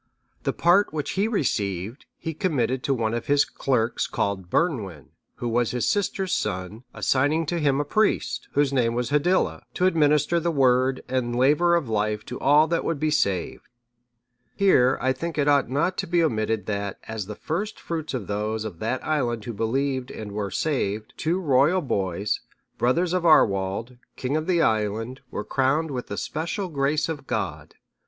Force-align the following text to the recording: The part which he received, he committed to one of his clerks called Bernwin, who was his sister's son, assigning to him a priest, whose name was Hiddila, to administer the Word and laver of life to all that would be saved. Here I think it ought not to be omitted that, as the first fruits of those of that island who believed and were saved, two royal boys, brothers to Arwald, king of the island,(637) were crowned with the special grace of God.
The 0.41 0.51
part 0.51 0.91
which 0.91 1.11
he 1.11 1.27
received, 1.27 2.07
he 2.17 2.33
committed 2.33 2.81
to 2.85 2.93
one 2.95 3.13
of 3.13 3.27
his 3.27 3.45
clerks 3.45 4.07
called 4.07 4.49
Bernwin, 4.49 5.09
who 5.35 5.47
was 5.47 5.69
his 5.69 5.87
sister's 5.87 6.33
son, 6.33 6.83
assigning 6.91 7.45
to 7.45 7.59
him 7.59 7.79
a 7.79 7.85
priest, 7.85 8.47
whose 8.53 8.73
name 8.73 8.95
was 8.95 9.11
Hiddila, 9.11 9.61
to 9.75 9.85
administer 9.85 10.39
the 10.39 10.49
Word 10.49 11.03
and 11.07 11.35
laver 11.35 11.75
of 11.75 11.87
life 11.87 12.25
to 12.25 12.39
all 12.39 12.65
that 12.65 12.83
would 12.83 12.99
be 12.99 13.11
saved. 13.11 13.67
Here 14.55 14.97
I 14.99 15.13
think 15.13 15.37
it 15.37 15.47
ought 15.47 15.69
not 15.69 15.99
to 15.99 16.07
be 16.07 16.23
omitted 16.23 16.65
that, 16.65 16.97
as 17.07 17.27
the 17.27 17.35
first 17.35 17.79
fruits 17.79 18.15
of 18.15 18.25
those 18.25 18.65
of 18.65 18.79
that 18.79 19.05
island 19.05 19.45
who 19.45 19.53
believed 19.53 20.09
and 20.09 20.31
were 20.31 20.49
saved, 20.49 21.13
two 21.15 21.39
royal 21.39 21.79
boys, 21.83 22.41
brothers 22.79 23.11
to 23.11 23.19
Arwald, 23.23 23.99
king 24.15 24.35
of 24.35 24.47
the 24.47 24.63
island,(637) 24.63 25.19
were 25.29 25.43
crowned 25.43 25.91
with 25.91 26.07
the 26.07 26.17
special 26.17 26.69
grace 26.69 27.07
of 27.07 27.27
God. 27.27 27.75